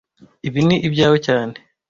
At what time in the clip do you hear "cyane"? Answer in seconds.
1.27-1.55